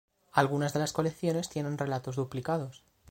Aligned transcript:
Algunas 0.31 0.73
de 0.73 0.79
las 0.79 0.93
colecciones 0.93 1.47
tienen 1.49 1.77
relatos 1.77 2.15
duplicados. 2.15 2.83